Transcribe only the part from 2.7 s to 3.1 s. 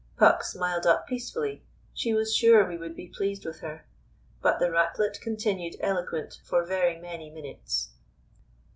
would be